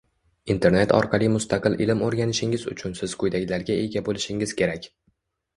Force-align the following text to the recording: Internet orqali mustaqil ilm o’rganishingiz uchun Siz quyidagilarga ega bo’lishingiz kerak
Internet 0.53 0.93
orqali 0.99 1.27
mustaqil 1.33 1.75
ilm 1.85 2.01
o’rganishingiz 2.07 2.65
uchun 2.73 2.97
Siz 3.01 3.13
quyidagilarga 3.23 3.77
ega 3.85 4.05
bo’lishingiz 4.09 4.59
kerak 4.65 4.91